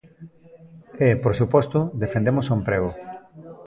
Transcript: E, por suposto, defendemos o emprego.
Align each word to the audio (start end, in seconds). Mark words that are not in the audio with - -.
E, 1.07 1.09
por 1.23 1.33
suposto, 1.39 1.79
defendemos 2.03 2.45
o 2.47 2.55
emprego. 2.59 2.91